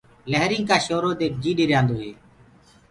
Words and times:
لهرينٚ 0.31 0.67
ڪآ 0.69 0.77
شورو 0.85 1.11
دي 1.19 1.27
جي 1.41 1.51
ڏريآندو 1.59 1.95
هي۔ 2.01 2.11